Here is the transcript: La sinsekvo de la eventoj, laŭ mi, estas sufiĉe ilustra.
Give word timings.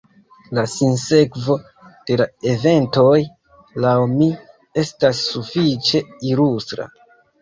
La 0.57 0.61
sinsekvo 0.75 1.57
de 2.07 2.17
la 2.23 2.27
eventoj, 2.53 3.19
laŭ 3.85 3.93
mi, 4.17 4.31
estas 4.85 5.21
sufiĉe 5.31 6.03
ilustra. 6.31 6.89